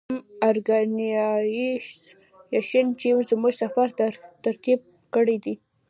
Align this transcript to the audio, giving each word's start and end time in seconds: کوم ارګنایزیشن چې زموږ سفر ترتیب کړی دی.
کوم 0.07 0.19
ارګنایزیشن 0.49 2.85
چې 2.99 3.07
زموږ 3.29 3.53
سفر 3.61 3.87
ترتیب 4.43 4.79
کړی 5.13 5.37
دی. 5.43 5.53